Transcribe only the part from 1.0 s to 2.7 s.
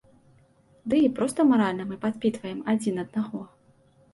і проста маральна мы падпітваем